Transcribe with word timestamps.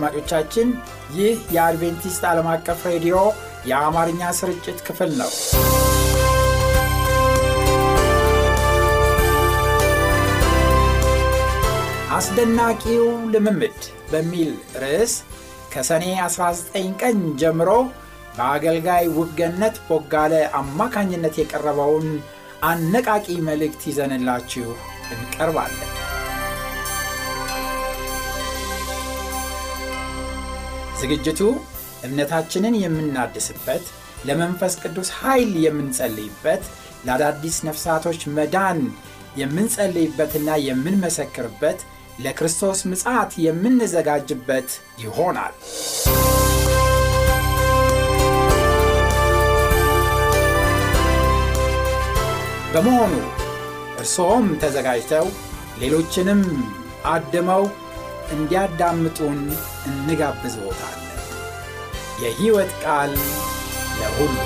አድማጮቻችን፣ 0.00 0.68
ይህ 1.16 1.38
የአድቬንቲስት 1.54 2.22
ዓለም 2.28 2.48
አቀፍ 2.52 2.80
ሬዲዮ 2.90 3.16
የአማርኛ 3.68 4.20
ስርጭት 4.38 4.78
ክፍል 4.86 5.10
ነው። 5.18 5.30
አስደናቂው 12.16 13.02
ልምምድ 13.32 13.80
በሚል 14.12 14.52
ርዕስ 14.82 15.14
ከሰኔ 15.72 16.04
19 16.22 16.78
ቀን 17.02 17.18
ጀምሮ 17.42 17.70
በአገልጋይ 18.36 19.06
ውብገነት 19.18 19.78
ቦጋለ 19.88 20.34
አማካኝነት 20.60 21.36
የቀረበውን 21.40 22.08
አነቃቂ 22.64 23.26
መልእክት 23.48 23.82
ይዘንላችሁ 23.90 24.68
እንቀርባለን። 25.14 25.90
ዝግጅቱ 31.00 31.40
እምነታችንን 32.04 32.74
የምናድስበት፣ 32.82 33.84
ለመንፈስ 34.28 34.74
ቅዱስ 34.82 35.08
ኃይል 35.20 35.52
የምንጸልይበት፣ 35.64 36.62
ለአዳዲስ 37.06 37.56
ነፍሳቶች 37.68 38.20
መዳን 38.36 38.80
የምንጸልይበትና 39.40 40.50
የምንመሰክርበት፣ 40.66 41.80
ለክርስቶስ 42.18 42.80
ምጽአት 42.90 43.32
የምንዘጋጅበት 43.44 44.70
ይሆናል። 45.02 45.54
በመሆኑ 52.72 53.12
እርስዎም 53.98 54.46
ተዘጋጅተው 54.62 55.26
ሌሎችንም 55.80 56.42
አድመው 57.12 57.62
እንዲያዳምጡን 58.32 59.40
እንጋብዝዎታለን። 59.88 61.04
የሕይወት 62.22 62.72
ቃል 62.84 63.12
ለሁሉ 64.00 64.36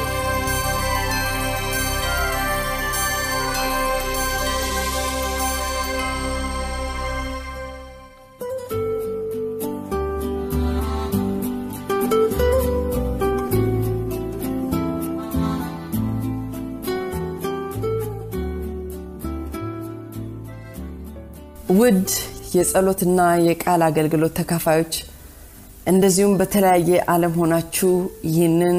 ውድ 21.73 22.09
የጸሎትና 22.55 23.21
የቃል 23.47 23.83
አገልግሎት 23.87 24.35
ተካፋዮች 24.39 24.95
እንደዚሁም 25.87 26.35
በተለያየ 26.41 26.99
ዓለም 27.13 27.33
ሆናችሁ 27.41 27.93
ይህንን 28.29 28.79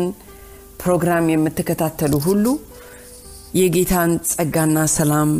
ፕሮግራም 0.83 1.25
የምትከታተሉ 1.31 2.13
ሁሉ 2.27 2.45
የጌታን 3.59 4.11
ጸጋና 4.29 4.77
ሰላም 4.95 5.31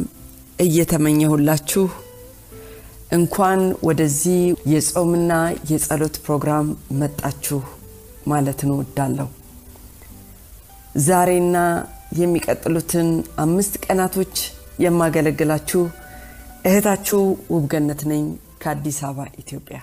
እየተመኘሁላችሁ 0.66 1.86
እንኳን 3.12 3.60
ወደዚህ 3.88 4.42
የጾምና 4.74 5.32
የጸሎት 5.72 6.16
ፕሮግራም 6.26 6.68
መጣችሁ 7.02 7.60
ማለት 8.28 8.60
እወዳለሁ። 8.68 9.28
ዛሬና 11.08 11.58
የሚቀጥሉትን 12.20 13.10
አምስት 13.38 13.74
ቀናቶች 13.86 14.36
የማገለግላችሁ 14.84 15.82
እህታችሁ 16.66 17.22
ውብገነት 17.50 18.02
ነኝ 18.12 18.24
ከአዲስ 18.62 19.00
አበባ 19.04 19.26
ኢትዮጵያ። 19.40 19.80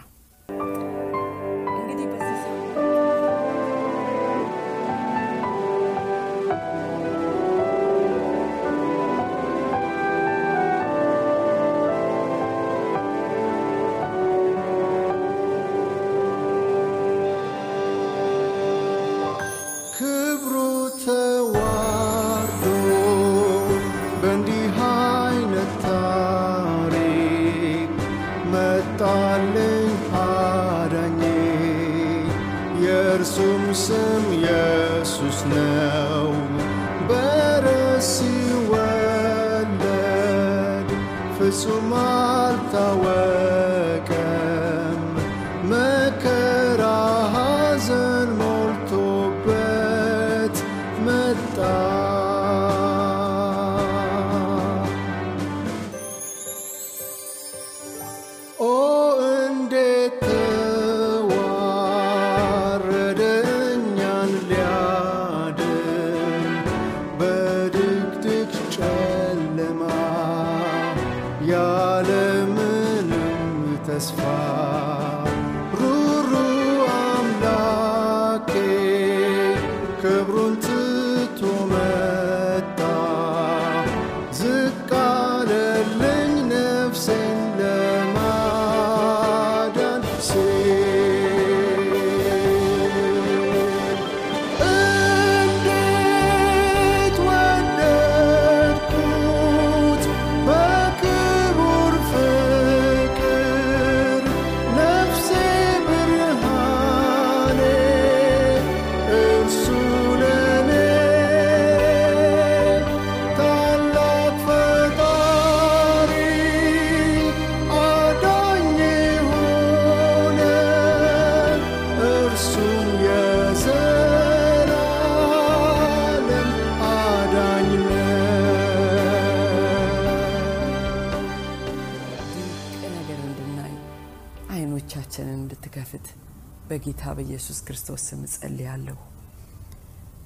በጌታ 136.81 137.11
በኢየሱስ 137.17 137.59
ክርስቶስ 137.65 138.03
ስም 138.09 138.21
እጸልያለሁ። 138.27 138.94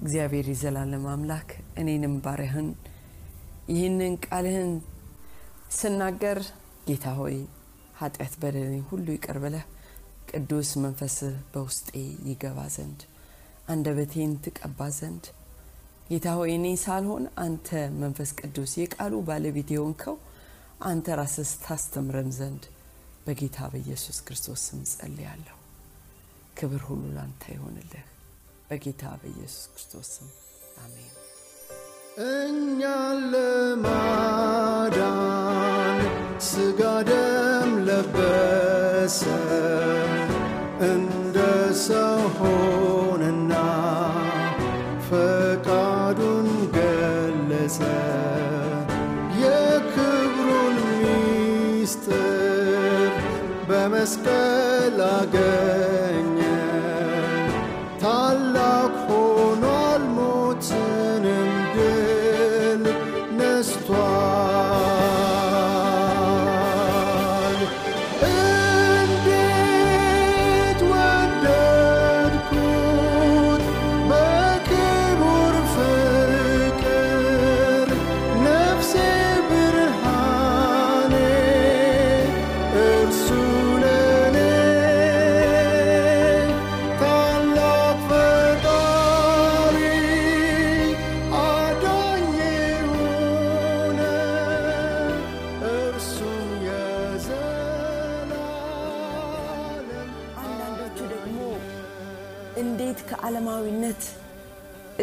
እግዚአብሔር 0.01 0.45
የዘላለም 0.51 1.05
አምላክ 1.13 1.49
እኔንም 1.81 2.13
ባሪያህን 2.25 2.67
ይህንን 3.69 4.13
ቃልህን 4.25 4.71
ስናገር 5.77 6.39
ጌታ 6.87 7.15
ሆይ 7.17 7.35
ኃጢአት 7.99 8.35
በደሌን 8.41 8.85
ሁሉ 8.91 9.07
ይቅር 9.15 9.39
ብለህ 9.45 9.65
ቅዱስ 10.31 10.71
መንፈስህ 10.85 11.35
በውስጤ 11.51 11.89
ይገባ 12.29 12.67
ዘንድ 12.77 13.01
አንደበቴን 13.67 14.37
ትቀባ 14.45 14.87
ዘንድ 14.99 15.27
ጌታ 16.09 16.37
ሆይ 16.39 16.53
እኔ 16.55 16.73
ሳልሆን 16.85 17.27
አንተ 17.45 17.69
መንፈስ 18.01 18.31
ቅዱስ 18.41 18.73
የቃሉ 18.81 19.23
ባለቤት 19.27 19.71
የሆንከው 19.75 20.17
አንተ 20.85 21.19
ራስህ 21.21 21.51
ታስተምረን 21.65 22.31
ዘንድ 22.39 22.63
በጌታ 23.27 23.69
በኢየሱስ 23.73 24.19
ክርስቶስ 24.25 24.63
ስም 24.69 24.81
ጸልያለሁ። 24.93 25.59
ክብር 26.57 26.81
ሁሉ 26.87 27.03
ላንተ 27.15 27.43
ይሆንልህ 27.53 28.03
በጌታ 28.69 29.03
በኢየሱስ 29.21 29.63
ክርስቶስ 29.71 30.11
አሜን። 30.83 31.11
እኛን 32.27 33.17
ለማዳን 33.33 35.01
ስጋ 36.47 36.79
ደም 37.09 37.71
ለበሰ 37.87 39.19
እንደ 40.89 41.37
ሰው 41.85 42.21
ሆነና 42.37 43.53
ፈቃዱን 45.07 46.47
ገለጸ 46.75 47.79
የክብሩን 49.41 50.77
ሚስጥር 51.01 53.11
በመስቀል 53.69 54.99
አገኘ 55.11 55.94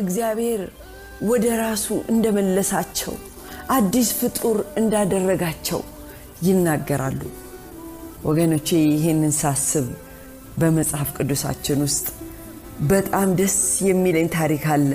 እግዚአብሔር 0.02 0.62
ወደ 1.30 1.46
ራሱ 1.62 1.86
እንደመለሳቸው 2.12 3.14
አዲስ 3.76 4.08
ፍጡር 4.20 4.56
እንዳደረጋቸው 4.80 5.80
ይናገራሉ። 6.46 7.20
ወገኖቼ 8.24 8.68
ይህንን 8.92 9.32
ሳስብ 9.40 9.86
በመጽሐፍ 10.60 11.08
ቅዱሳችን 11.16 11.80
ውስጥ 11.86 12.06
በጣም 12.90 13.28
ደስ 13.40 13.56
የሚለኝ 13.88 14.26
ታሪክ 14.36 14.64
አለ። 14.74 14.90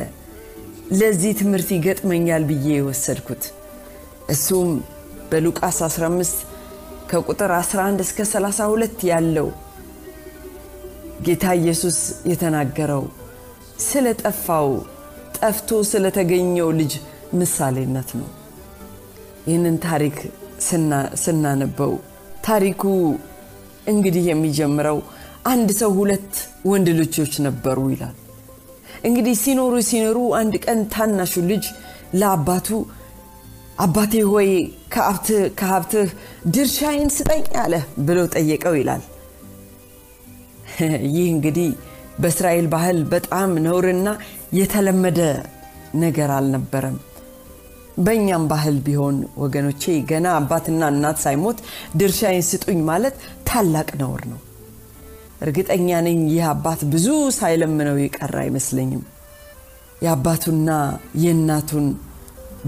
ለዚህ 0.99 1.31
ትምህርት 1.39 1.69
ይገጥመኛል 1.75 2.43
ብዬ 2.49 2.67
የወሰድኩት 2.75 3.43
እሱም 4.33 4.69
በሉቃስ 5.31 5.79
15 5.87 6.43
ከቁጥር 7.11 7.51
11 7.57 8.03
እስከ 8.05 8.19
32 8.29 9.03
ያለው 9.09 9.47
ጌታ 11.27 11.45
ኢየሱስ 11.59 11.97
የተናገረው 12.31 13.03
ስለ 13.87 14.07
ጠፋው 14.21 14.69
ጠፍቶ 15.37 15.69
ስለተገኘው 15.89 16.69
ልጅ 16.79 16.93
ምሳሌነት 17.39 18.09
ነው። 18.19 18.27
ይህንን 19.47 19.75
ታሪክ 19.85 20.17
ስና- 20.67 21.11
ስናነበው 21.23 21.93
ታሪኩ 22.45 22.83
እንግዲህ 23.87 24.23
የሚጀምረው 24.29 24.97
አንድ 25.45 25.69
ሰው 25.79 25.91
ሁለት 25.99 26.31
ወንድ 26.69 26.87
ልጆች 26.99 27.33
ነበሩ 27.45 27.77
ይላል። 27.93 28.15
እንግዲህ 29.05 29.35
ሲኖሩ 29.43 29.73
ሲኖሩ 29.89 30.17
አንድ 30.39 30.55
ቀን 30.65 30.79
ታናሹ 30.93 31.33
ልጅ 31.51 31.65
ለአባቱ 32.19 32.69
አባቴ 33.79 34.13
ሆይ 34.29 34.49
ከሀብትህ 35.59 36.09
ድርሻዬን 36.53 37.09
ስጠኝ 37.17 37.43
አለ 37.63 37.73
ብሎ 38.07 38.19
ጠየቀው 38.35 38.75
ይላል። 38.79 39.03
ይህ 41.09 41.27
እንግዲህ 41.33 41.69
በእስራኤል 42.21 42.67
ባህል 42.67 42.97
በጣም 43.11 43.49
ነውርና 43.65 44.07
የተለመደ 44.53 45.19
ነገር 45.95 46.29
አልነበረም። 46.31 46.97
በእኛም 47.97 48.43
ባህል 48.49 48.75
ቢሆን 48.85 49.15
ወገኖቼ 49.37 49.83
ገና 50.09 50.27
አባትና 50.39 50.89
እናት 50.93 51.17
ሳይሞት 51.23 51.59
ድርሻዬን 51.95 52.45
ስጡኝ 52.49 52.79
ማለት 52.89 53.15
ታላቅ 53.47 53.89
ነውር 54.01 54.23
ነው። 54.31 54.39
እርግጠኛ 55.41 55.89
ነኝ 56.05 56.19
ይህ 56.33 56.45
አባት 56.51 56.81
ብዙ 56.93 57.07
ሳይለምነው 57.37 57.97
የቀረ 58.01 58.35
አይመስለኝም። 58.43 59.03
የአባቱና 60.01 60.69
የእናቱን 61.15 61.85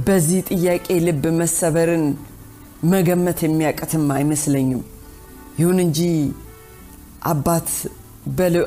በዚህ 0.07 0.41
ጥያቄ 0.49 0.87
ልብ 1.05 1.23
መሰበርን 1.39 2.05
መገመት 2.91 3.39
የሚያቅትም 3.45 4.05
አይመስለኝም። 4.17 4.81
ይሁን 5.59 5.79
እንጂ 5.85 5.99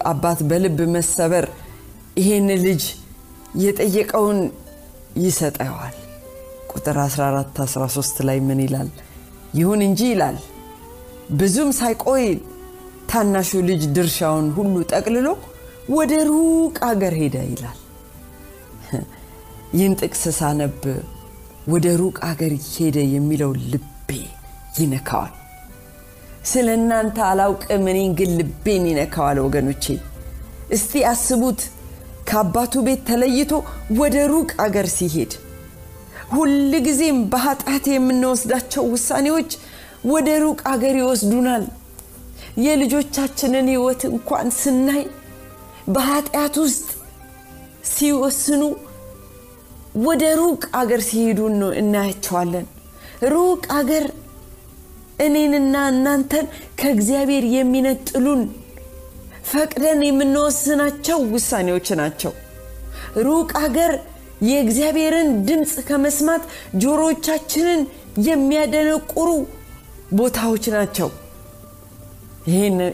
አባት 0.07 0.41
በልብ 0.51 0.79
መሰበር 0.97 1.47
ይሄን 2.17 2.49
ልጅ 2.65 2.83
የጠየቀውን 3.61 4.39
ይሰጠዋል። 5.19 5.97
ቁጥር 6.73 6.97
14 7.05 7.59
13 7.67 8.23
ላይ 8.29 8.39
ምን 8.41 8.61
ይላል? 8.65 8.89
ይሁን 9.55 9.81
እንጂ 9.87 10.01
ይላል 10.13 10.37
ብዙም 11.33 11.71
ሳይቆይ 11.79 12.25
ታናሹ 13.11 13.51
ልጅ 13.69 13.83
ድርሻውን 13.97 14.47
ሁሉ 14.57 14.75
ጠቅልሎ 14.93 15.29
ወደ 15.89 16.13
ሩቅ 16.31 16.77
አገር 16.89 17.15
ሄደ 17.21 17.37
ይላል። 17.51 17.79
ይህን 19.77 19.95
ጥቅስ 20.01 20.23
ሳነብ 20.39 20.81
ወደ 21.69 21.87
ሩቅ 22.01 22.17
አገር 22.31 22.53
ሄደ 22.71 22.97
የሚለው 23.15 23.51
ልቤ 23.71 24.09
ይነካዋል። 24.79 25.33
ስለ 26.45 26.69
እናንተ 26.79 27.17
አላውቅም፣ 27.29 27.85
እኔን 27.93 28.13
ግን 28.19 28.31
ልቤን 28.39 28.85
ይነካዋል። 28.91 29.39
ወገኖቼ 29.45 29.85
እስቲ 30.71 31.03
አስቡት፣ 31.11 31.61
ከአባቱ 32.27 32.83
ቤት 32.87 33.01
ተለይቶ 33.09 33.51
ወደ 33.99 34.17
ሩቅ 34.33 34.51
አገር 34.65 34.87
ሲሄድ 34.97 35.33
ሁል 36.33 36.53
ጊዜም 36.87 37.19
በኃጢአት 37.33 37.87
የምንወስዳቸው 37.93 38.85
ውሳኔዎች 38.93 39.51
ወደ 40.13 40.29
ሩቅ 40.45 40.61
አገር 40.73 40.95
ይወስዱናል። 41.01 41.65
የልጆቻችንን 42.65 43.67
ሕይወት 43.73 44.03
እንኳን 44.11 44.49
ስናይ 44.61 45.03
በኃጢአት 45.89 46.55
ውስጥ 46.65 46.87
ሲወስኑ 47.93 48.63
ወደ 50.03 50.25
ሩቅ 50.41 50.63
አገር 50.81 51.01
ሲሄዱ 51.09 51.39
እናያቸዋለን። 51.81 52.67
ሩቅ 53.33 53.63
አገር 53.79 54.05
እኔንና 55.21 55.77
እናንተን 55.93 56.47
ከእግዚአብሔር 56.81 57.45
የሚነጥሉን 57.57 58.43
ፈቅደን 59.45 60.01
የምንወስናቸው 60.07 61.19
ውሳኔዎች 61.35 61.89
ናቸው። 62.01 62.33
ሩቅ 63.27 63.51
አገር 63.63 63.93
የእግዚአብሔርን 64.43 65.29
ድምፅ 65.49 65.73
ከመስማት 65.89 66.45
ጆሮቻችንን 66.83 67.81
የሚያደነቁሩ 68.29 69.29
ቦታዎች 70.13 70.65
ናቸው። 70.75 71.11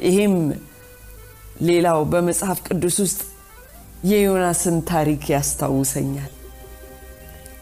ይሄም 0.06 0.34
ሌላው 1.68 2.00
በመጽሐፍ 2.10 2.58
ቅዱስ 2.68 2.96
ውስጥ 3.04 3.20
የዮናስን 4.04 4.76
ታሪክ 4.90 5.22
ያስታውሰኛል። 5.32 6.32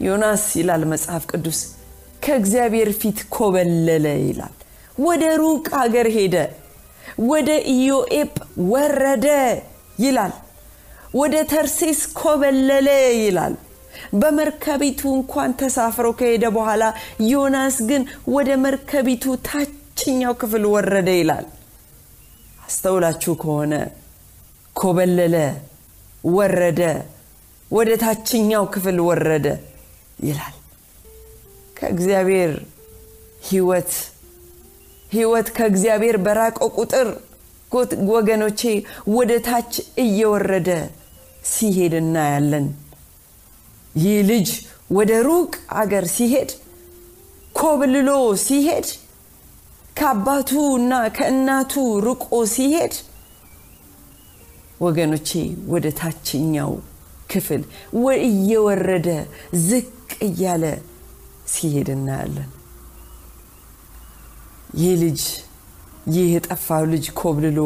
ዮናስ 0.01 0.43
ይላል 0.59 0.83
መጽሐፍ 0.91 1.23
ቅዱስ 1.31 1.59
ከእግዚአብሔር 2.23 2.89
ፊት 2.99 3.19
ኮበለለ 3.35 4.05
ይላል። 4.23 4.53
ወደ 4.97 5.23
ሩቅ 5.41 5.65
አገር 5.81 6.07
ሄደ፣ 6.15 6.35
ወደ 7.25 7.49
ኢዮኤጵ 7.73 8.33
ወረደ 8.71 9.27
ይላል። 9.99 10.33
ወደ 11.13 11.35
ተርሴስ 11.51 12.01
ኮበለለ 12.19 12.87
ይላል። 13.21 13.53
በመርከቢቱ 14.13 15.01
እንኳን 15.17 15.51
ተሳፍሮ 15.59 16.07
ከሄደ 16.19 16.45
በኋላ 16.55 16.83
ዮናስ 17.29 17.77
ግን 17.89 18.03
ወደ 18.35 18.49
መርከቢቱ 18.65 19.23
ታችኛው 19.47 20.33
ክፍል 20.41 20.65
ወረደ 20.75 21.09
ይላል። 21.19 21.45
አስተውላችሁ 22.67 23.33
ከሆነ 23.41 23.73
ኮበለለ፣ 24.75 25.35
ወረደ፣ 26.31 26.81
ወደ 27.71 27.89
ታችኛው 28.03 28.63
ክፍል 28.73 28.97
ወረደ 29.07 29.47
ይላል። 30.23 30.55
ከእግዚአብሔር 31.77 32.53
ሕይወት 33.47 33.91
ህይወት 35.11 35.47
ከእግዚአብሔር 35.57 36.17
በራቀው 36.25 36.69
ቁጥር 36.77 37.07
ወገኖቼ 38.11 38.61
ወደ 39.15 39.31
ታች 39.47 39.73
እየወረደ 40.03 40.69
ሲሄድ 41.51 41.93
እናያለን። 42.01 42.67
ይህ 43.95 44.17
ልጅ 44.29 44.49
ወደ 44.97 45.11
ሩቅ 45.27 45.51
አገር 45.81 46.05
ሲሄድ 46.15 46.49
ኮብልሎ 47.55 48.09
ሲሄድ 48.45 48.87
ከአባቱ 49.97 50.49
እና 50.79 50.93
ከእናቱ 51.17 51.73
ርቆ 52.07 52.25
ሲሄድ 52.53 52.95
ወገኖቼ 54.81 55.29
ወደ 55.73 55.85
ታችኛው 55.99 56.71
ክፍል 57.31 57.61
እየወረደ 58.27 59.07
ዝቅ 59.65 59.87
እያለ 60.27 60.63
ሲሄድ 61.53 61.89
እናያለን 61.95 62.49
ይህ 64.75 64.93
ልጅ 65.01 65.21
ይህ 66.07 66.27
የጠፋው 66.33 66.83
ልጅ 66.91 67.05
ኮብልሎ 67.19 67.59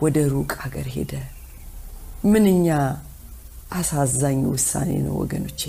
ወደ 0.00 0.18
ሩቅ 0.32 0.52
ሀገር 0.62 0.86
ሄደ። 0.94 1.12
ምንኛ 2.24 2.66
አሳዛኝ 3.72 4.40
ውሳኔ 4.52 4.90
ነው 5.06 5.14
ወገኖቼ። 5.22 5.60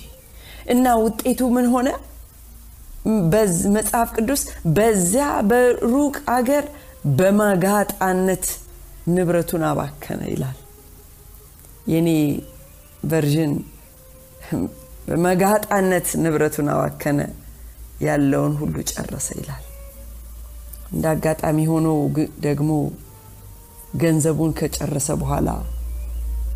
እና 0.74 0.86
ውጤቱ 1.04 1.42
ምን 1.56 1.68
ሆነ? 1.74 1.88
መጽሐፍ 3.76 4.10
ቅዱስ 4.18 4.42
በዚያ 4.76 5.26
በሩቅ 5.50 6.16
አገር 6.36 6.66
በማጋጣነት 7.18 8.46
ንብረቱን 9.08 9.64
አባከነ 9.70 10.22
ይላል። 10.32 10.58
የኔ 11.94 12.10
ቨርዥን 13.04 13.54
በመጋጣነት 15.10 16.08
ንብረቱን 16.24 16.70
አባከነ 16.74 17.20
ያለውን 18.06 18.54
ሁሉ 18.62 18.76
ጨረሰ 18.92 19.28
ይላል 19.40 19.65
እንደ 20.92 21.06
አጋጣሚ 21.14 21.58
ሆኖ 21.72 21.88
ደግሞ 22.46 22.70
ገንዘቡን 24.02 24.52
ከጨረሰ 24.60 25.10
በኋላ 25.22 25.50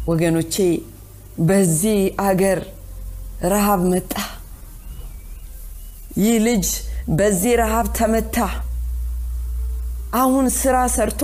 ወገኖቼ 0.08 0.56
በዚህ 1.50 2.00
አገር 2.26 2.60
ረሃብ 3.46 3.82
መጣ። 3.92 4.14
ይህ 6.20 6.38
ልጅ 6.48 6.66
በዚህ 7.18 7.54
ረሃብ 7.62 7.88
ተመታ። 7.98 8.38
አሁን 10.14 10.46
ስራ 10.58 10.78
ሰርቶ 10.96 11.22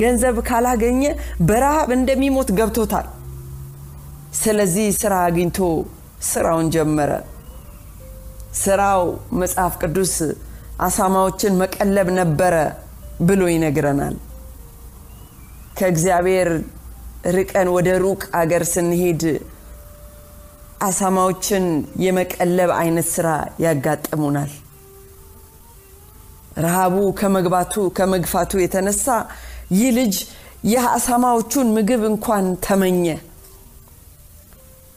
ገንዘብ 0.00 0.36
ካላገኘ 0.48 1.02
በረሃብ 1.48 1.88
እንደሚሞት 1.96 2.50
ገብቶታል። 2.58 3.06
ስለዚህ 4.40 4.86
ስራ 5.00 5.14
አግኝቶ 5.26 5.58
ስራውን 6.30 6.68
ጀመረ። 6.74 7.12
ስራው 8.62 9.02
መጽሐፍ 9.40 9.74
ቅዱስ 9.82 10.14
አሳማዎችን 10.78 11.58
መቀለብ 11.62 12.08
ነበረ 12.18 12.54
ብሎ 13.20 13.42
ይነግረናል። 13.52 14.16
ከእግዚአብሔር 15.78 16.48
ርቀን 17.36 17.68
ወደ 17.76 17.88
ሩቅ 18.04 18.22
አገር 18.40 18.62
ስንሄድ 18.72 19.22
አሳማዎችን 20.82 21.64
የመቀለብ 22.04 22.70
አይነት 22.80 23.06
ስራ 23.14 23.28
ያጋጥሙናል። 23.64 24.52
ረሃቡ 26.58 26.96
ከመግባቱ 27.18 27.74
ከመግፋቱ 27.96 28.52
የተነሳ 28.60 29.06
ይህ 29.76 29.90
ልጅ 29.98 30.14
የአሳማዎቹን 30.72 31.68
ምግብ 31.76 32.02
እንኳን 32.10 32.46
ተመኘ። 32.64 33.04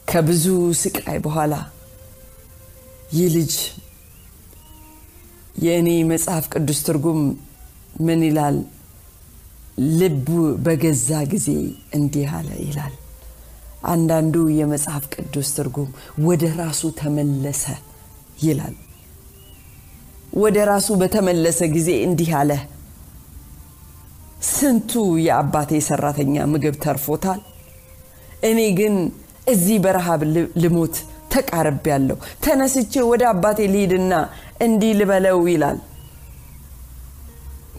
ከብዙ 0.08 0.44
ስቃይ 0.80 1.18
በኋላ 1.18 1.54
ይህ 3.14 3.28
ልጅ 3.36 3.52
የእኔ 5.54 5.88
መጽሐፍ 6.04 6.44
ቅዱስ 6.52 6.80
ትርጉም 6.86 7.20
ምን 8.00 8.20
ይላል? 8.26 8.56
ልቡ 9.98 10.26
በገዛ 10.64 11.08
ጊዜ 11.32 11.48
እንዲህ 11.96 12.30
አለ 12.38 12.50
ይላል። 12.64 12.94
አንዳንዱ 13.84 14.34
የመጽሐፍ 14.58 15.04
ቅዱስ 15.14 15.48
ትርጉም 15.56 15.88
ወደ 16.26 16.42
ራሱ 16.60 16.90
ተመለሰ 17.00 17.64
ይላል። 18.42 18.74
ወደ 20.34 20.58
ራሱ 20.70 20.88
በተመለሰ 21.00 21.60
ጊዜ 21.74 21.90
እንዲህ 22.06 22.30
አለ። 22.40 22.50
ስንቱ 24.50 24.92
የአባቴ 25.24 25.72
ሰራተኛ 25.88 26.44
ምግብ 26.52 26.76
ተርፎታል? 26.84 27.40
እኔ 28.44 28.60
ግን 28.78 28.94
እዚህ 29.48 29.76
በረሃብ 29.84 30.20
ልሞት 30.62 30.96
ተቃረብ 31.32 31.84
ያለው 31.92 32.16
ተነስቼ 32.44 32.92
ወደ 33.10 33.22
አባቴ 33.32 33.58
ልሂድና 33.72 34.12
እንዲህ 34.66 34.92
ልበለው 35.00 35.40
ይላል። 35.52 35.78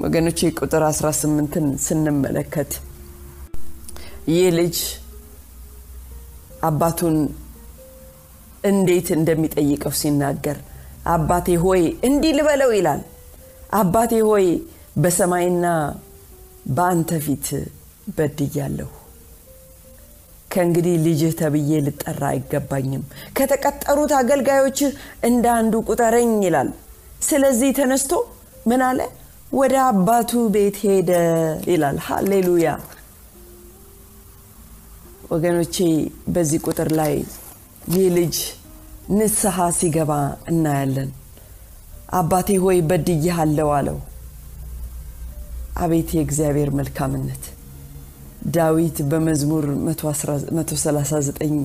ወገኖቼ 0.03 0.39
ቁጥር 0.59 0.83
18ን 0.89 1.67
ስንመለከት 1.85 2.71
ይህ 4.33 4.47
ልጅ 4.57 4.77
አባቱን 6.69 7.17
እንዴት 8.69 9.07
እንደሚጠይቀው 9.17 9.93
ሲናገር 10.01 10.57
አባቴ 11.13 11.55
ሆይ 11.63 11.81
እንዲህ 12.07 12.33
ልበለው 12.37 12.71
ይላል። 12.77 13.01
አባቴ 13.79 14.13
ሆይ 14.29 14.45
በሰማይና 15.03 15.65
በአንተ 16.75 17.11
ፊት 17.25 17.47
በድያለሁ 18.17 18.89
ከእንግዲህ 20.53 20.95
ልጅህ 21.05 21.31
ተብዬ 21.39 21.71
ልጠራ 21.85 22.21
አይገባኝም። 22.29 23.03
ከተቀጠሩት 23.37 24.11
አገልጋዮችህ 24.19 24.91
እንደ 25.23 25.45
አንዱ 25.57 25.73
ቁጠረኝ 25.89 26.31
ይላል። 26.45 26.69
ስለዚህ 27.21 27.69
ተነስቶ 27.77 28.11
ምን 28.65 28.81
አለ? 28.87 28.99
ወደ 29.53 29.75
አባቱ 29.87 30.31
ቤት 30.53 30.77
ሄደ 30.85 31.09
ይላል። 31.67 31.97
ሃሌሉያ! 32.05 32.67
ወገኖቼ 35.31 35.75
በዚህ 36.27 36.59
ቁጥር 36.65 36.89
ላይ 36.99 37.13
ይህ 37.93 38.07
ልጅ 38.17 38.35
ንስሐ 39.11 39.57
ሲገባ 39.77 40.11
እናያለን። 40.51 41.09
አባቴ 42.13 42.49
ሆይ 42.63 42.79
በድያለሁ 42.89 43.69
አለው። 43.77 43.97
አቤት 45.77 46.09
የእግዚአብሔር 46.15 46.69
መልካምነት 46.71 47.43
ዳዊት 48.51 48.97
በመዝሙር 49.09 49.65
139 49.85 51.63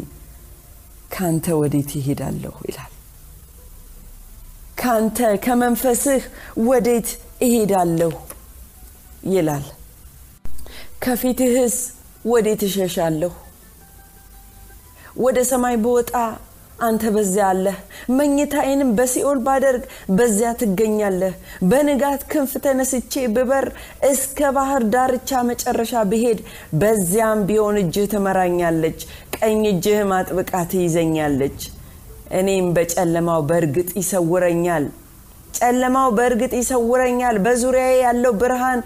ካንተ 1.13 1.47
ወዴት 1.61 1.91
ይሄዳለሁ 1.97 2.55
ይላል። 2.69 2.93
ካንተ 4.79 5.19
ከመንፈስህ 5.45 6.23
ወዴት 6.67 7.09
እሄዳለሁ 7.43 8.13
ይላል። 9.27 9.65
ከፊትህስ 11.03 11.77
ወዴት 12.25 12.63
እሸሻለሁ? 12.63 13.33
ወደ 15.17 15.39
ሰማይ 15.45 15.77
ብወጣ 15.77 16.13
አንተ 16.79 17.03
በዚያ 17.15 17.45
አለህ። 17.53 17.77
መኝታዬንም 18.19 18.91
በሲኦል 18.99 19.39
ባደርግ 19.47 19.83
በዚያ 20.17 20.51
ትገኛለህ። 20.61 21.33
በንጋት 21.71 22.23
ክንፍ 22.33 22.53
ተነስቼ 22.65 23.15
ብበር 23.37 23.67
እስከ 24.11 24.51
ባህር 24.57 24.83
ዳርቻ 24.93 25.41
መጨረሻ 25.49 26.03
ብሄድ 26.11 26.41
በዚያም 26.83 27.41
ቢሆን 27.49 27.79
እጅህ 27.83 28.07
ትመራኛለች 28.13 29.01
ቀኝ 29.39 29.63
እጅህም 29.73 30.13
አጥብቃ 30.19 30.53
ትይዘኛለች። 30.73 31.59
እኔም 32.39 32.67
በጨለማው 32.77 33.43
በእርግጥ 33.51 33.91
ይሰውረኛል 34.01 34.87
ጨለማው 35.59 36.09
በእርግጥ 36.17 36.53
ይሰውረኛል 36.61 37.37
በዙሪያ 37.45 37.87
ያለው 38.03 38.33
ብርሃን 38.41 38.81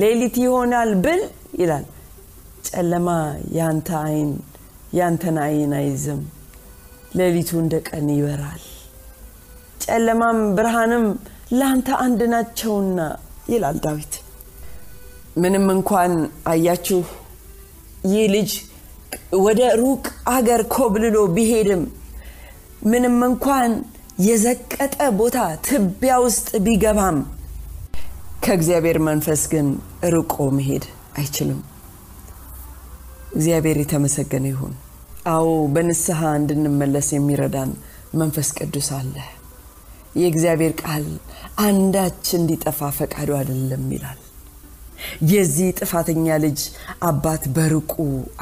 ሌሊት 0.00 0.36
ይሆናል 0.42 0.92
ብል 1.04 1.22
ይላል። 1.60 1.84
ጨለማ 2.68 3.08
ያንተ 3.56 3.88
አይን 4.02 4.30
ያንተን 4.92 5.36
አይን 5.44 5.72
አይዝም 5.78 6.20
ሌሊቱ 7.12 7.50
እንደ 7.62 7.74
ቀን 7.88 8.06
ይበራል። 8.14 8.62
ጨለማም 9.84 10.38
ብርሃንም 10.56 11.04
ለአንተ 11.52 11.88
አንድ 12.04 12.20
ናቸውና 12.32 12.98
ይላል 13.52 13.78
ዳዊት። 13.84 14.12
ምንም 15.36 15.66
እንኳን 15.74 16.12
አያችሁ 16.52 17.00
ይህ 18.12 18.24
ልጅ 18.34 18.50
ወደ 19.44 19.62
ሩቅ 19.80 20.04
አገር 20.28 20.62
ኮብልሎ 20.74 21.16
ቢሄድም 21.36 21.82
ምንም 22.84 23.16
እንኳን 23.28 23.72
የዘቀጠ 24.26 24.96
ቦታ 25.18 25.36
ትቢያ 25.66 26.14
ውስጥ 26.24 26.48
ቢገባም 26.64 27.18
ከእግዚአብሔር 28.44 28.98
መንፈስ 29.08 29.42
ግን 29.52 29.66
ርቆ 30.14 30.36
መሄድ 30.56 30.84
አይችልም። 31.18 31.60
እግዚአብሔር 33.36 33.76
የተመሰገነ 33.82 34.46
ይሁን 34.52 34.72
አዎ 35.26 35.44
በንስሐ 35.74 36.20
እንድንመለስ 36.38 37.08
የሚረዳን 37.14 37.70
መንፈስ 38.14 38.48
ቅዱስ 38.58 38.88
አለ። 38.96 39.14
የእግዚአብሔር 40.16 40.72
ቃል 40.82 41.04
አንዳች 41.64 42.24
እንዲጠፋ 42.38 42.90
ፈቃዱ 42.96 43.30
አይደለም 43.38 43.84
ይላል። 43.94 44.18
የዚህ 45.30 45.68
ጥፋተኛ 45.78 46.26
ልጅ 46.44 46.60
አባት 47.02 47.44
በርቁ 47.56 47.92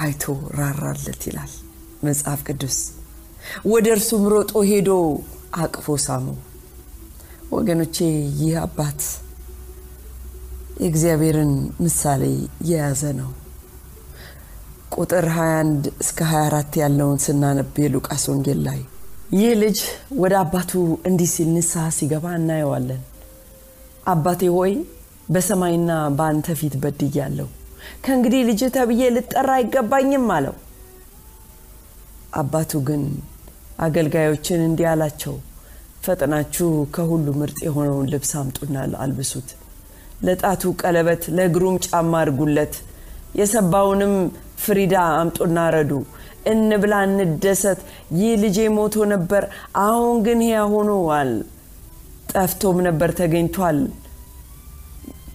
አይቶ 0.03 0.25
ራራለት 0.59 1.23
ይላል 1.29 1.53
መጽሐፍ 2.03 2.41
ቅዱስ። 2.49 2.79
ወደ 3.71 3.87
እርሱም 3.97 4.25
ሮጦ 4.33 4.53
ሄዶ 4.71 4.91
አቅፎ 5.59 5.97
ሳመው 6.05 6.39
ወገኖቼ 7.53 7.97
ይህ 8.41 8.57
አባት 8.65 9.01
የእግዚአብሔርን 10.83 11.55
ምሳሌ 11.85 12.23
የያዘ 12.69 13.03
ነው። 13.19 13.31
ቁጥር 14.93 15.27
21 15.33 15.91
እስከ 16.03 16.19
24 16.31 16.79
ያለውን 16.81 17.19
ስናነብ 17.25 17.77
የሉቃስ 17.83 18.25
ወንጌል 18.31 18.61
ላይ 18.67 18.81
ይህ 19.33 19.53
ልጅ 19.61 19.79
ወደ 20.23 20.35
አባቱ 20.43 20.71
እንዲህ 21.09 21.29
ሲል 21.35 21.49
ንስሐ 21.57 21.85
ሲገባ 21.99 22.25
እናየዋለን። 22.39 23.03
አባቴ 24.13 24.43
ሆይ 24.57 24.73
በሰማይና 25.29 25.91
በአንተ 26.19 26.57
ፊት 26.61 26.75
በድያለሁ፣ 26.83 27.49
ከእንግዲህ 28.05 28.41
ልጅ 28.49 28.61
ተብዬ 28.77 29.03
ልጠራ 29.17 29.51
አይገባኝም 29.59 30.27
አለው። 30.37 30.57
አባቱ 32.41 32.73
ግን 32.89 33.05
አገልጋዮችን 33.87 34.61
እንዲህ 34.67 34.89
አላቸው፣ 34.93 35.37
ፈጥናችሁ 36.05 36.69
ከሁሉ 36.95 37.27
ምርጥ 37.41 37.59
የሆነውን 37.67 38.11
ልብስ 38.13 38.33
አምጡና 38.41 38.75
አልብሱት፣ 39.05 39.49
ለጣቱ 40.27 40.73
ቀለበት፣ 40.81 41.23
ለእግሩም 41.37 41.77
ጫማ 41.87 42.13
አድርጉለት፣ 42.23 42.75
የሰባውንም 43.41 44.15
ፍሪዳ 44.63 44.95
አምጡና 45.19 45.59
ረዱ፣ 45.75 45.93
እንብላ 46.47 46.95
እንደሰት። 47.07 47.81
ይህ 48.19 48.33
ልጄ 48.43 48.59
ሞቶ 48.77 48.97
ነበር፣ 49.13 49.45
አሁን 49.85 50.17
ግን 50.27 50.41
ሕያው 50.47 50.71
ሆኗል፣ 50.91 51.33
ጠፍቶም 52.33 52.77
ነበር 52.87 53.11
ተገኝቷል። 53.21 53.79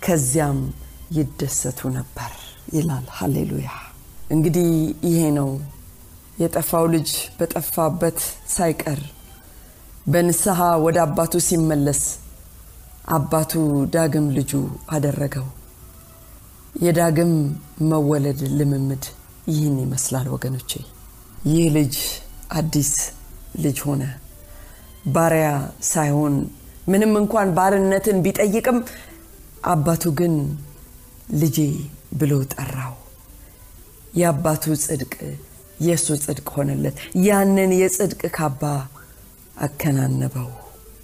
ከዚያም 0.06 0.60
ይደሰቱ 1.18 1.80
ነበር 1.98 2.32
ይላል። 2.74 3.06
ሃሌሉያ። 3.18 3.70
እንግዲህ 4.32 4.70
ይሄ 5.08 5.20
ነው 5.38 5.50
የጠፋው 6.42 6.86
ልጅ 6.94 7.10
በጠፋበት 7.38 8.20
ሳይቀር 8.50 9.02
በንስሐ 10.08 10.60
ወደ 10.86 10.98
አባቱ 11.06 11.34
ሲመለስ 11.48 12.02
አባቱ 13.10 13.54
ዳግም 13.94 14.28
ልጁ 14.38 14.52
አደረገው። 14.90 15.46
የዳግም 16.76 17.32
መወለድ 17.90 18.40
ልምምድ 18.58 19.04
ይህን 19.48 19.76
ይመስላል 19.84 20.28
ወገኖቼ። 20.34 20.72
ይህ 21.48 21.66
ልጅ 21.76 21.96
አዲስ 22.52 22.92
ልጅ 23.64 23.78
ሆነ። 23.86 24.04
ባሪያ 25.08 25.48
ሳይሆን 25.90 26.36
ምንም 26.88 27.14
እንኳን 27.22 27.50
ባርነትን 27.58 28.18
ቢጠይቅም 28.26 28.78
አባቱ 29.66 30.04
ግን 30.20 30.34
ልጄ 31.42 31.58
ብሎ 32.14 32.34
ጠራው። 32.54 32.94
የአባቱ 34.14 34.64
ጽድቅ 34.84 35.14
የእሱ 35.80 36.08
ጽድቅ 36.24 36.48
ሆነለት። 36.56 36.96
ያንን 37.26 37.72
የጽድቅ 37.80 38.22
ካባ 38.38 38.62
አከናነበው። 39.60 40.50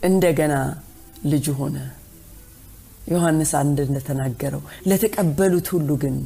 እንደገና 0.03 0.53
ልጁ 1.25 1.47
ሆነ። 1.59 1.77
ዮሐንስ 3.11 3.51
አንድ 3.59 3.77
እንደተናገረው 3.85 4.61
ለተቀበሉት 4.89 5.67
ሁሉ 5.75 5.89
ግን 6.03 6.17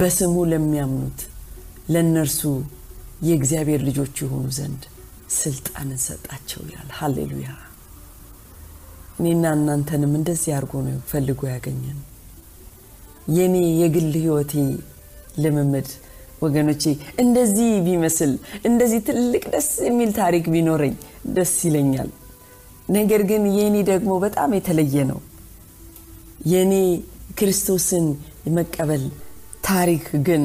በስሙ 0.00 0.36
ለሚያምኑት 0.50 1.20
ለእነርሱ 1.94 2.40
የእግዚአብሔር 3.28 3.80
ልጆች 3.88 4.16
የሆኑ 4.22 4.46
ዘንድ 4.58 4.82
ስልጣንን 5.38 6.00
ሰጣቸው 6.04 6.60
ይላል። 6.66 6.90
ሃሌሉያ። 6.98 7.48
እኔና 9.20 9.44
እናንተንም 9.56 10.12
እንደዚህ 10.18 10.52
አድርጎ 10.56 10.82
ነው 10.86 10.98
ፈልጎ 11.10 11.40
ያገኘን። 11.52 11.98
የኔ 13.36 13.54
የግል 13.80 14.12
ህይወቴ 14.18 14.52
ልምምድ 15.44 15.88
ወገኖቼ 16.42 16.82
እንደዚህ 17.22 17.70
ቢመስል 17.86 18.32
እንደዚህ 18.68 19.00
ትልቅ 19.08 19.42
ደስ 19.54 19.70
የሚል 19.86 20.10
ታሪክ 20.20 20.44
ቢኖረኝ 20.54 20.94
ደስ 21.36 21.54
ይለኛል። 21.66 22.10
ነገር 22.88 23.22
ግን 23.30 23.42
የኔ 23.58 23.76
ደግሞ 23.90 24.12
በጣም 24.24 24.50
የተለየ 24.56 25.04
ነው። 25.10 25.18
የኔ 26.50 26.74
ክርስቶስን 27.38 28.06
የመቀበል 28.46 29.04
ታሪክ 29.68 30.04
ግን 30.26 30.44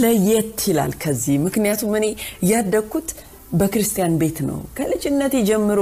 ለየት 0.00 0.58
ይላል 0.68 0.92
ከዚህ። 1.02 1.36
ምክንያቱም 1.46 1.94
እኔ 1.98 2.06
ያደግኩት 2.50 3.08
በክርስቲያን 3.52 4.14
ቤት 4.20 4.38
ነው። 4.48 4.58
ከልጅነቴ 4.76 5.34
ጀምሮ 5.48 5.80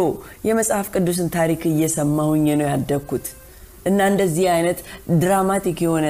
የመጽሐፍ 0.49 0.87
ቅዱስን 0.95 1.29
ታሪክ 1.37 1.63
እየሰማሁኝ 1.71 2.47
ነው 2.61 2.67
ያደግኩት 2.73 3.27
እና 3.87 4.01
እንደዚህ 4.11 4.47
አይነት 4.55 4.79
ድራማቲክ 5.23 5.79
የሆነ 5.85 6.07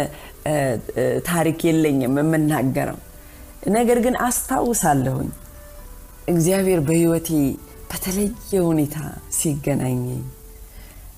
ታሪክ 1.28 1.58
የለኝም 1.68 2.18
የምናገረው። 2.20 2.98
ነገር 3.74 3.98
ግን 4.04 4.14
አስታውሳለሁኝ 4.26 5.30
እግዚአብሔር 6.28 6.80
በህይወቴ 6.86 7.28
በተለየ 7.90 8.30
ሁኔታ 8.68 8.96
ሲገናኘኝ 9.36 10.22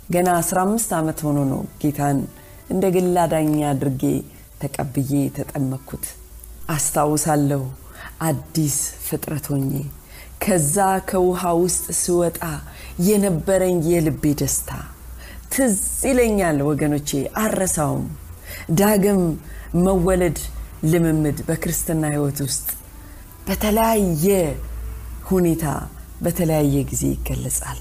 ገና 0.09 0.29
15 0.41 0.93
ዓመት 0.99 1.19
ሆኖ 1.27 1.39
ነው 1.51 1.63
ጌታን 1.81 2.19
እንደ 2.71 2.85
ግል 2.95 3.15
አዳኝ 3.23 3.53
አድርጌ 3.71 4.03
ተቀብዬ 4.63 5.13
ተጠመቅኩት። 5.37 6.05
አስታውሳለሁ 6.75 7.63
አዲስ 8.29 8.77
ፍጥረት 9.07 9.47
ሆኜ 9.53 9.71
ከዛ 10.45 10.77
ከውሃ 11.11 11.43
ውስጥ 11.63 11.85
ስወጣ 12.03 12.41
የነበረኝ 13.07 13.79
የልቤ 13.93 14.33
ደስታ 14.41 14.71
ትዝ 15.53 15.77
ይለኛል 16.09 16.59
ወገኖቼ፣ 16.69 17.11
አረሳውም። 17.43 18.07
ዳግም 18.81 19.21
መወለድ 19.85 20.39
ልምምድ 20.91 21.39
በክርስትና 21.49 22.03
ህይወት 22.15 22.39
ውስጥ 22.47 22.67
በተለያየ 23.49 24.27
ሁኔታ 25.31 25.65
በተለያየ 26.25 26.77
ጊዜ 26.91 27.03
ይገለጻል። 27.15 27.79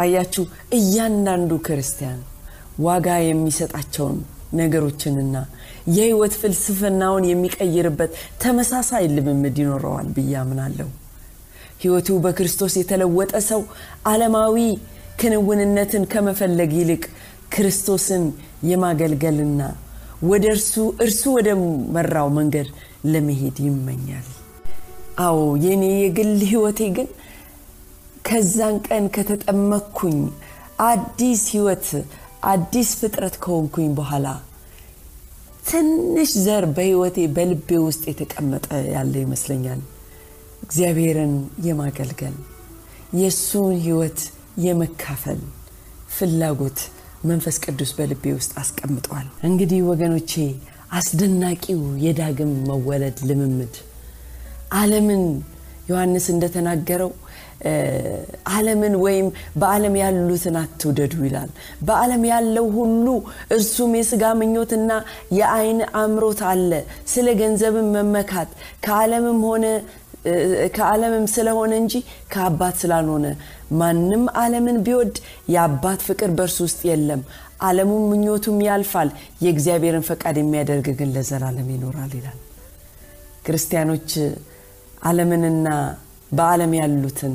አያችሁ፣ 0.00 0.44
እያንዳንዱ 0.78 1.52
ክርስቲያን 1.66 2.20
ዋጋ 2.86 3.08
የሚሰጣቸውን 3.22 4.18
ነገሮችንና 4.60 5.36
የህይወት 5.94 6.34
ፍልስፍናውን 6.40 7.24
የሚቀይርበት 7.28 8.12
ተመሳሳይ 8.42 9.04
ልምምድ 9.16 9.56
ይኖረዋል 9.62 10.08
ብዬ 10.16 10.32
አምናለሁ። 10.42 10.88
ህይወቱ 11.82 12.08
በክርስቶስ 12.24 12.74
የተለወጠ 12.78 13.32
ሰው 13.50 13.60
ዓለማዊ 14.10 14.56
ክንውንነትን 15.20 16.04
ከመፈለግ 16.12 16.70
ይልቅ 16.78 17.04
ክርስቶስን 17.54 18.24
የማገልገልና 18.70 19.62
ወደ 20.30 20.44
እርሱ 20.54 20.74
እርሱ 21.04 21.22
ወደ 21.36 21.48
መራው 21.94 22.28
መንገድ 22.38 22.68
ለመሄድ 23.12 23.56
ይመኛል። 23.66 24.26
አዎ 25.24 25.38
የኔ 25.64 25.84
የግል 26.02 26.32
ህይወቴ 26.50 26.80
ግን 26.96 27.08
ከዛን 28.24 28.76
ቀን 28.86 29.04
ከተጠመቅኩኝ 29.14 30.18
አዲስ 30.86 31.42
ህይወት 31.54 31.86
አዲስ 32.50 32.90
ፍጥረት 33.00 33.34
ከሆንኩኝ 33.42 33.88
በኋላ 33.98 34.26
ትንሽ 35.68 36.30
ዘር 36.44 36.64
በህይወቴ 36.76 37.18
በልቤ 37.36 37.78
ውስጥ 37.86 38.02
የተቀመጠ 38.10 38.66
ያለ 38.94 39.14
ይመስለኛል። 39.24 39.80
እግዚአብሔርን 40.64 41.34
የማገልገል 41.66 42.36
የእሱን 43.20 43.74
ህይወት 43.84 44.20
የመካፈል 44.64 45.40
ፍላጎት 46.16 46.78
መንፈስ 47.24 47.56
ቅዱስ 47.64 47.90
በልቤ 47.96 48.32
ውስጥ 48.36 48.52
አስቀምጧል። 48.62 49.26
እንግዲህ 49.48 49.80
ወገኖቼ 49.90 50.32
አስደናቂው 50.98 51.82
የዳግም 52.04 52.52
መወለድ 52.68 53.18
ልምምድ 53.28 53.74
ዓለምን 54.78 55.22
ዮሐንስ 55.90 56.26
እንደተናገረው 56.34 57.10
ዓለምን 58.52 58.94
ወይም 59.02 59.26
በዓለም 59.56 59.94
ያሉትን 60.00 60.56
አትውደዱ 60.60 61.14
ይላል። 61.26 61.50
በዓለም 61.86 62.22
ያለው 62.30 62.66
ሁሉ 62.76 63.06
እርሱም 63.56 63.92
የስጋ 63.98 64.32
ምኞትና 64.40 64.90
የአይን 65.38 65.80
አምሮት 66.00 66.42
አለ። 66.50 66.70
ስለ 67.12 67.28
ገንዘብን 67.40 67.88
መመካት 67.96 68.52
ከዓለምም 68.86 69.40
ሆነ 69.48 69.64
ከዓለምም 70.76 71.26
ስለሆነ 71.34 71.72
እንጂ 71.82 71.94
ከአባት 72.32 72.74
ስላልሆነ 72.80 73.26
ማንም 73.78 74.24
ዓለምን 74.40 74.78
ቢወድ 74.86 75.14
የአባት 75.54 76.00
ፍቅር 76.08 76.30
በእርሱ 76.38 76.58
ውስጥ 76.66 76.80
የለም። 76.88 77.22
ዓለሙም 77.62 78.04
ምኞቱም 78.10 78.58
ያልፋል፣ 78.66 79.08
የእግዚአብሔርን 79.44 80.04
ፈቃድ 80.08 80.36
የሚያደርግ 80.40 80.86
ግን 80.98 81.10
ለዘላለም 81.14 81.68
ይኖራል 81.74 82.12
ይላል። 82.18 82.38
ክርስቲያኖች 83.46 84.10
ዓለምንና 85.02 85.66
በዓለም 86.30 86.72
ያሉትን 86.78 87.34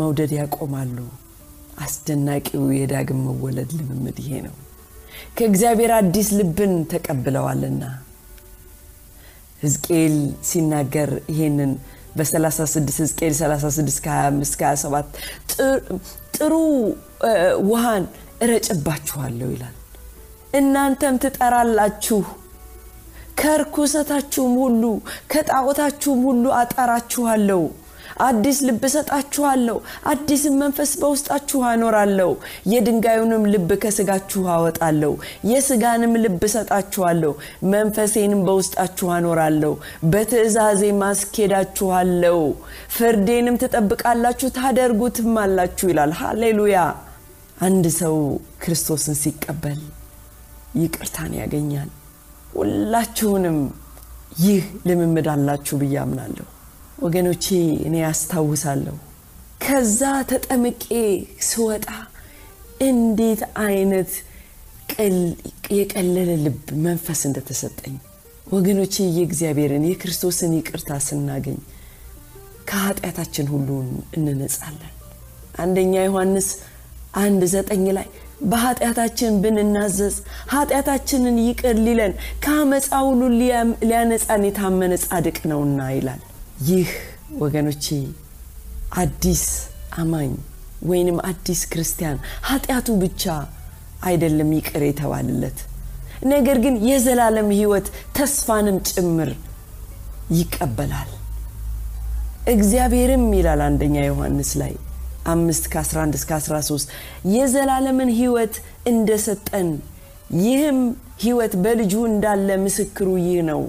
መውደድ 0.00 0.32
ያቆማሉ። 0.38 0.96
አስደናቂው 1.84 2.64
የዳግም 2.76 3.20
መወለድ 3.28 3.70
ልምምድ 3.78 4.18
ይሄ 4.22 4.32
ነው። 4.44 4.54
ከእግዚአብሔር 5.36 5.92
አዲስ 5.96 6.28
ልብን 6.38 6.72
ተቀብለዋልና 6.92 7.82
ሕዝቅኤል 9.62 10.16
ሲናገር 10.48 11.10
ይሄንን 11.32 11.72
በ36 12.16 12.98
ሕዝቅኤል 12.98 13.34
36 13.36 14.00
ከ25 14.04 14.58
ከ27 14.60 15.18
ጥሩ 16.36 16.52
ውሃን 17.70 18.04
እረጭባችኋለሁ 18.44 19.48
ይላል። 19.54 19.74
እናንተም 20.54 21.14
ትጠራላችሁ 21.22 22.20
ከርኩሰታችሁም 23.40 24.52
ሁሉ 24.62 24.82
ከጣዖታችሁም 25.32 26.20
ሁሉ 26.28 26.44
አጠራችኋለሁ፣ 26.58 27.62
አዲስ 28.20 28.58
ልብ 28.66 28.82
እሰጣችኋለሁ፣ 28.84 29.76
አዲስም 30.06 30.54
መንፈስ 30.60 30.92
በውስጣችሁ 31.00 31.60
አኖራለሁ፣ 31.70 32.30
የድንጋዩንም 32.72 33.44
ልብ 33.52 33.70
ከስጋችሁ 33.82 34.42
አወጣለሁ፣ 34.54 35.12
የስጋንም 35.50 36.14
ልብ 36.24 36.42
እሰጣችኋለሁ፣ 36.48 37.32
መንፈሴንም 37.72 38.44
በውስጣችሁ 38.46 39.08
አኖራለሁ፣ 39.10 39.72
በትእዛዜ 40.12 40.82
ማስኬዳችኋለሁ፣ 41.02 42.38
ፍርዴንም 42.96 43.58
ትጠብቃላችሁ፣ 43.62 44.50
ታደርጉትም 44.58 45.34
አላችሁ 45.44 45.88
ይላል። 45.92 46.14
ሃሌሉያ! 46.20 46.78
አንድ 47.62 47.86
ሰው 47.98 48.16
ክርስቶስን 48.62 49.16
ሲቀበል 49.20 49.80
ይቅርታን 50.76 51.32
ያገኛል። 51.40 51.90
ሁላችሁንም 52.54 53.58
ይህ 54.40 54.64
ልምምድ 54.86 55.28
አላችሁ 55.32 55.74
ብዬ 55.80 55.94
አምናለሁ። 56.02 56.46
ወገኖቼ 56.98 57.46
እኔ 57.86 57.94
ያስታውሳለሁ 58.00 58.96
ከዛ 59.60 60.00
ተጠምቄ 60.30 60.84
ስወጣ 61.48 61.86
እንዴት 62.88 63.42
አይነት 63.64 64.10
የቀለለ 65.76 66.30
ልብ 66.44 66.56
መንፈስ 66.86 67.20
እንደተሰጠኝ። 67.28 67.94
ወገኖቼ 68.52 68.94
የእግዚአብሔርን 69.16 69.84
የክርስቶስን 69.88 70.52
ይቅርታ 70.58 70.98
ስናገኝ 71.06 71.58
ከኃጢአታችን 72.68 73.46
ሁሉ 73.52 73.68
እንነጻለን። 74.18 74.92
አንደኛ 75.58 75.94
ዮሐንስ 76.06 76.48
አንድ 77.22 77.42
ዘጠኝ 77.54 77.84
ላይ 77.98 78.06
በኃጢአታችን 78.44 79.34
ብንናዘዝ 79.42 80.14
ኃጢአታችንን 80.52 81.36
ይቅር 81.44 81.76
ሊለን 81.86 82.14
ከአመፃ 82.44 82.90
ሁሉ 83.08 83.20
ሊያነጻን 83.82 84.46
የታመነ 84.48 84.94
ጻድቅ 85.04 85.38
ነውና 85.52 85.80
ይላል 85.96 86.22
ይህ 86.62 86.88
ወገኖቼ 87.38 87.86
አዲስ 88.96 89.44
አማኝ 89.98 90.32
ወይንም 90.82 91.18
አዲስ 91.28 91.60
ክርስቲያን 91.72 92.18
ኃጢአቱ 92.48 92.88
ብቻ 93.02 93.22
አይደለም 94.00 94.50
ይቅር 94.56 94.82
የተባልለት 94.86 95.58
ነገር 96.24 96.56
ግን 96.64 96.74
የዘላለም 96.88 97.48
ህይወት 97.56 97.86
ተስፋንም 98.16 98.76
ጭምር 98.90 99.30
ይቀበላል። 100.30 101.10
እግዚአብሔርም 102.48 103.24
ይላል 103.38 103.60
አንደኛ 103.66 103.96
ዮሐንስ 104.06 104.50
ላይ 104.60 104.74
አምስት 105.26 105.64
ከ11 105.72 106.16
እስከ 106.18 106.30
13 106.40 106.94
የዘላለምን 107.34 108.10
ህይወት 108.18 108.54
እንደሰጠን 108.86 109.68
ይህም 110.42 110.78
ህይወት 111.24 111.54
በልጁ 111.64 111.94
እንዳለ 112.10 112.48
ምስክሩ 112.64 113.08
ይህ 113.22 113.40
ነው። 113.50 113.62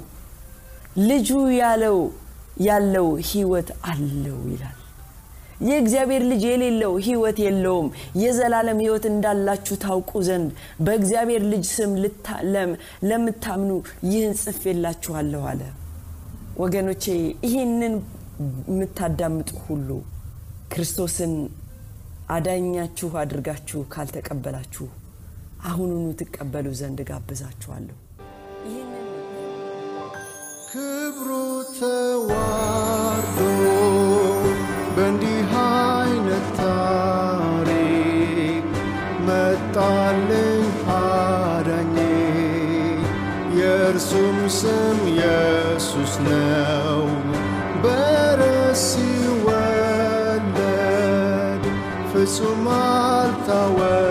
ልጁ 1.07 1.29
ያለው 1.59 1.97
ያለው 2.63 3.07
ህይወት 3.29 3.69
አለው 3.85 4.39
ይላል። 4.51 4.77
የእግዚአብሔር 5.61 6.23
ልጅ 6.29 6.43
የሌለው 6.47 6.93
ህይወት 7.05 7.37
የለውም። 7.43 7.87
የዘላለም 8.21 8.79
ህይወት 8.83 9.05
እንዳላችሁ 9.11 9.75
ታውቁ 9.83 10.11
ዘንድ 10.27 10.49
በእግዚአብሔር 10.85 11.43
ልጅ 11.51 11.65
ስም 11.71 11.91
ለምታምኑ 13.09 13.71
ይህን 14.09 14.33
ጽፌላችኋለሁ 14.43 15.43
አለ። 15.51 15.61
ወገኖቼ 16.57 17.05
ይህንን 17.45 17.95
የምታዳምጡ 18.69 19.51
ሁሉ 19.65 19.89
ክርስቶስን 20.73 21.33
አዳኛችሁ 22.35 23.09
አድርጋችሁ 23.21 23.81
ካልተቀበላችሁ 23.93 24.87
አሁኑኑ 25.69 26.05
ትቀበሉ 26.21 26.67
ዘንድ 26.79 26.99
ጋብዛችኋለሁ 27.09 27.95
ክብሩ 30.75 31.27
ተዋርዶ 31.75 33.37
በእንዲህ 34.95 35.51
አይነት 35.59 36.47
ታሪክ 36.57 38.65
መጣልኝ 39.27 40.65
አዳኜ። 40.95 41.95
የእርሱም 43.59 44.37
ስም 44.57 44.99
ኢየሱስ 45.13 46.13
ነው። 46.27 46.99
በረስ 47.83 48.83
ሲወለድ 48.89 50.43
ፍጹም 52.11 52.67
አልታወቀም 52.75 54.04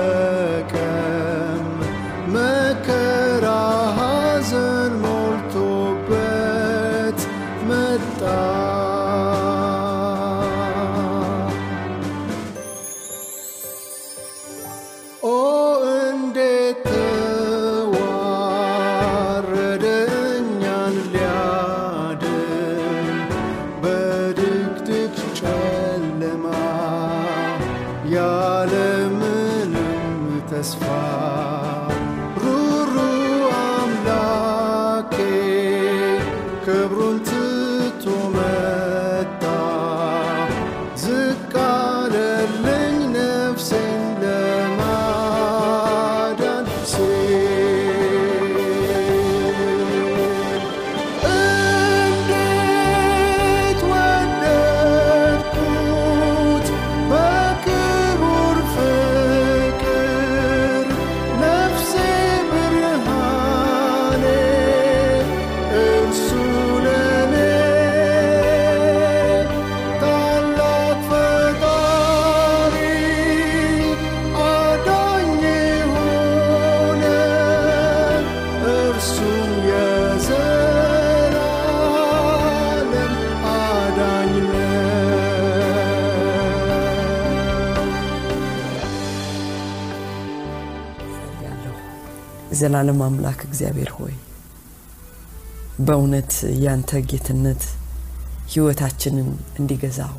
የዘላለም 92.64 93.00
አምላክ 93.04 93.40
እግዚአብሔር 93.46 93.90
ሆይ 93.96 94.12
በእውነት 95.78 96.32
ያንተ 96.62 97.00
ጌትነት 97.10 97.62
ህይወታችንን 98.52 99.28
እንዲገዛው 99.58 100.14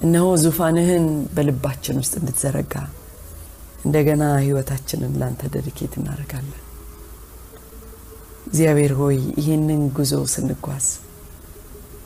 እነሆ 0.00 0.26
ዙፋንህን 0.42 1.04
በልባችን 1.34 1.98
ውስጥ 2.02 2.14
እንድትዘረጋ 2.20 2.74
እንደገና 3.84 4.22
ህይወታችንን 4.38 5.12
ላንተ 5.20 5.50
ደድኬት 5.54 5.92
እናደርጋለን። 6.00 6.62
እግዚአብሔር 8.46 8.94
ሆይ 9.00 9.18
ይህንን 9.40 9.82
ጉዞ 9.98 10.22
ስንጓዝ 10.34 10.86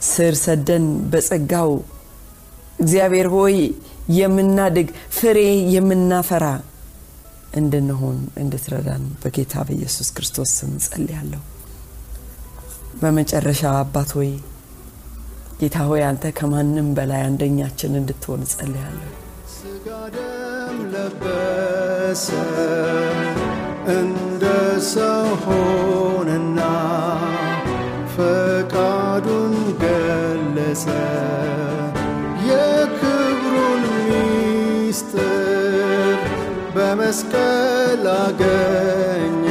ስር 0.08 0.34
ሰደን 0.44 0.84
በጸጋው 1.12 1.72
እግዚአብሔር 2.78 3.30
ሆይ 3.36 3.56
የምናድግ 4.18 4.88
ፍሬ 5.18 5.38
የምናፈራ 5.76 6.44
እንድንሆን 7.60 8.18
እንድትረዳን 8.42 9.02
በጌታ 9.22 9.64
በኢየሱስ 9.68 10.08
ክርስቶስ 10.16 10.52
ስም 10.58 10.72
ጸልያለሁ 10.86 11.42
በመጨረሻ 13.00 13.62
አባት 13.80 14.10
ሆይ 14.18 14.30
ጌታ 15.60 15.78
ሆይ 15.88 16.02
አንተ 16.06 16.32
ከማንም 16.38 16.88
በላይ 16.96 17.22
አንደኛችን 17.26 17.98
እንድትሆን 18.00 18.42
ጸልያለሁ 18.52 19.10
ስጋ 19.56 19.86
ደም 20.14 20.78
ለበሰ 20.94 22.26
እንደ 23.94 24.44
ሰው 24.92 25.28
ሆነና 25.44 26.60
ፈቃዱን 28.14 29.54
ገለጸ። 29.82 30.84
የክብሩን 32.48 33.84
ሚስጥር 34.08 35.41
በመስቀል 36.74 38.04
አገኘ 38.16 39.41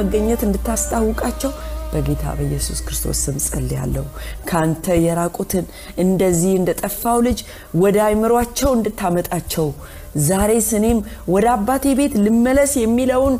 መገኘት 0.00 0.40
እንድታስታውቃቸው 0.46 1.52
በጌታ 1.92 2.24
በኢየሱስ 2.38 2.80
ክርስቶስ 2.86 3.20
ስም 3.24 3.36
ጸልያለሁ። 3.46 4.04
ከአንተ 4.48 4.96
የራቁትን 5.04 5.64
እንደዚህ 6.04 6.52
እንደ 6.58 6.70
ጠፋው 6.82 7.18
ልጅ 7.26 7.38
ወደ 7.82 7.96
አይምሯቸው 8.06 8.70
እንድታመጣቸው 8.76 9.66
ዛሬ 10.28 10.52
ስኔም 10.68 11.00
ወደ 11.34 11.46
አባቴ 11.56 11.94
ቤት 12.00 12.14
ልመለስ 12.24 12.74
የሚለውን 12.80 13.34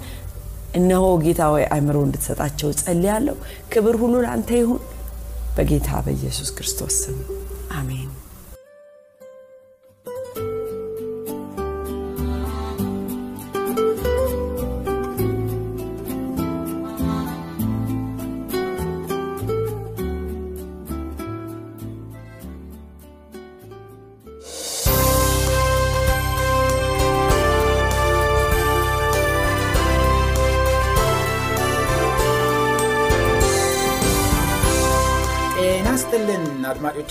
እነሆ 0.75 1.05
ጌታ 1.25 1.43
ወይ 1.55 1.65
አይምሮ 1.75 1.99
እንድትሰጣቸው 2.07 2.71
ጸልያለሁ። 2.81 3.37
ክብር 3.73 3.97
ሁሉ 4.03 4.15
ለአንተ 4.25 4.51
ይሁን 4.61 4.81
በጌታ 5.57 5.91
በኢየሱስ 6.07 6.51
ክርስቶስ 6.57 6.97
ስም 7.03 7.17
አሜን። 7.79 8.10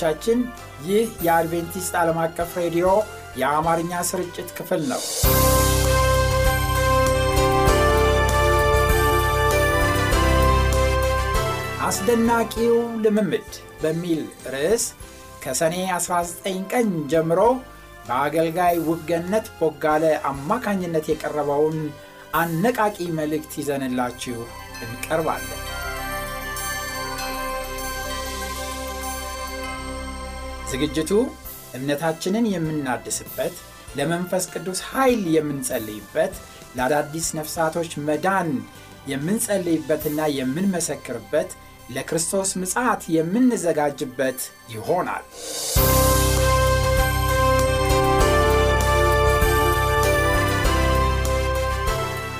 አድማጮቻችን፣ 0.01 0.39
ይህ 0.87 1.07
የአድቬንቲስት 1.25 1.93
ዓለም 2.01 2.17
አቀፍ 2.23 2.51
ሬዲዮ 2.59 2.85
የአማርኛ 3.39 3.91
ስርጭት 4.09 4.49
ክፍል 4.57 4.81
ነው። 4.91 5.01
አስደናቂው 11.87 12.75
ልምምድ 13.03 13.49
በሚል 13.81 14.21
ርዕስ 14.53 14.85
ከሰኔ 15.43 15.75
19 15.93 16.47
ቀን 16.71 16.89
ጀምሮ 17.13 17.41
በአገልጋይ 18.07 18.77
ውብገነት 18.87 19.47
ቦጋለ 19.59 20.05
አማካኝነት 20.31 21.07
የቀረበውን 21.11 21.79
አነቃቂ 22.35 22.97
መልእክት 23.19 23.53
ይዘንላችሁ 23.61 24.39
እንቀርባለን። 24.85 25.61
ዝግጅቱ 30.71 31.11
እምነታችንን 31.75 32.45
የምናድስበት፣ 32.51 33.55
ለመንፈስ 33.97 34.43
ቅዱስ 34.53 34.79
ኃይል 34.89 35.21
የምንጸልይበት፣ 35.35 36.33
ለአዳዲስ 36.77 37.27
ነፍሳቶች 37.39 37.91
መዳን 38.07 38.49
የምንጸልይበትና 39.11 40.19
የምንመሰክርበት፣ 40.37 41.51
ለክርስቶስ 41.89 42.49
ምጽአት 42.61 43.03
የምንዘጋጅበት 43.15 44.41
ይሆናል። 44.73 45.25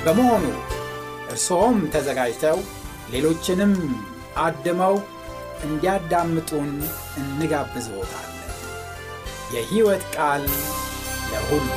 በመሆኑ 0.04 0.44
እርስዎም 1.30 1.78
ተዘጋጅተው 1.94 2.58
ሌሎችንም 3.12 3.72
አድመው 4.44 4.94
እንዲያዳምጡን 5.62 6.70
እንጋብዝዎታለን። 7.20 8.36
የሕይወት 9.54 10.04
ቃል 10.14 10.44
ለሁሉ 11.32 11.68